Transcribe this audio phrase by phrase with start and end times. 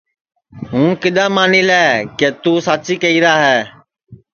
[0.69, 1.83] ہوں کِدؔا مانی لے
[2.17, 3.57] کہ توں ساچی کیہرا ہے